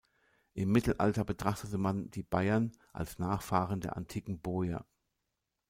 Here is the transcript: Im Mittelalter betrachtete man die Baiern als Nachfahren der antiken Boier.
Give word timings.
Im 0.55 0.71
Mittelalter 0.71 1.23
betrachtete 1.23 1.77
man 1.77 2.09
die 2.09 2.23
Baiern 2.23 2.71
als 2.91 3.19
Nachfahren 3.19 3.81
der 3.81 3.97
antiken 3.97 4.39
Boier. 4.41 4.83